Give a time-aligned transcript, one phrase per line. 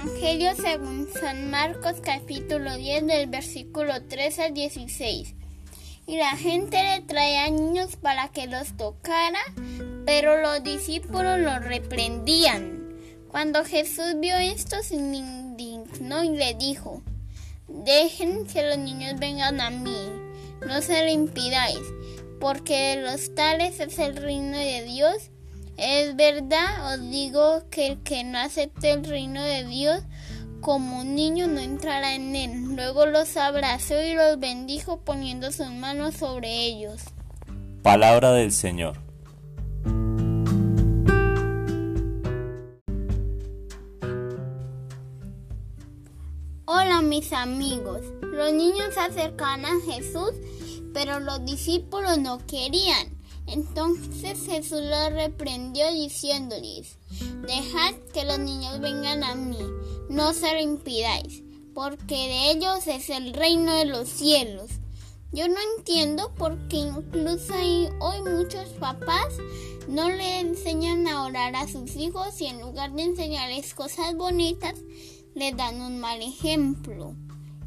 [0.00, 5.34] Evangelio según San Marcos capítulo 10 del versículo 13 al 16.
[6.06, 9.40] Y la gente le traía niños para que los tocara,
[10.06, 12.94] pero los discípulos los reprendían.
[13.28, 17.02] Cuando Jesús vio esto se indignó y le dijo,
[17.68, 20.08] dejen que los niños vengan a mí,
[20.66, 21.80] no se lo impidáis,
[22.40, 25.30] porque de los tales es el reino de Dios
[25.80, 30.02] es verdad, os digo que el que no acepte el reino de Dios
[30.60, 32.76] como un niño no entrará en él.
[32.76, 37.00] Luego los abrazó y los bendijo poniendo sus manos sobre ellos.
[37.82, 38.98] Palabra del Señor.
[46.66, 48.02] Hola mis amigos.
[48.20, 50.32] Los niños se acercaban a Jesús,
[50.92, 53.19] pero los discípulos no querían.
[53.50, 56.98] Entonces Jesús los reprendió diciéndoles,
[57.46, 59.58] dejad que los niños vengan a mí,
[60.08, 61.42] no se lo impidáis,
[61.74, 64.70] porque de ellos es el reino de los cielos.
[65.32, 67.54] Yo no entiendo por qué incluso
[68.00, 69.36] hoy muchos papás
[69.88, 74.74] no le enseñan a orar a sus hijos y en lugar de enseñarles cosas bonitas,
[75.34, 77.16] les dan un mal ejemplo.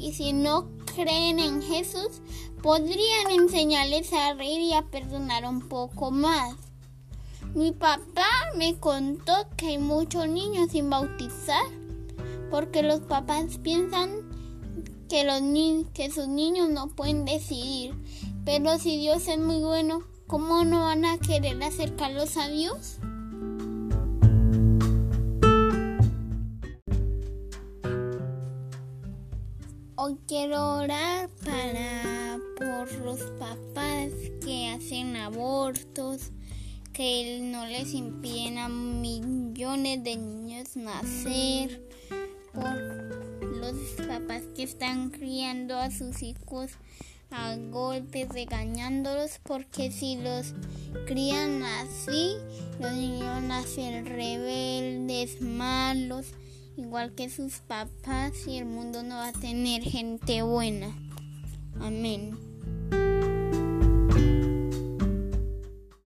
[0.00, 2.22] Y si no creen en Jesús,
[2.62, 6.54] podrían enseñarles a reír y a perdonar un poco más.
[7.54, 11.64] Mi papá me contó que hay muchos niños sin bautizar
[12.50, 14.10] porque los papás piensan
[15.08, 15.40] que, los
[15.92, 17.94] que sus niños no pueden decidir.
[18.44, 22.98] Pero si Dios es muy bueno, ¿cómo no van a querer acercarlos a Dios?
[30.02, 34.10] Hoy quiero orar para por los papás
[34.42, 36.32] que hacen abortos,
[36.94, 41.86] que no les impiden a millones de niños nacer,
[42.54, 43.76] por los
[44.08, 46.70] papás que están criando a sus hijos
[47.30, 50.54] a golpes, regañándolos, porque si los
[51.06, 52.36] crían así,
[52.80, 56.28] los niños nacen rebeldes, malos
[56.76, 60.94] igual que sus papás y el mundo no va a tener gente buena.
[61.80, 62.49] Amén.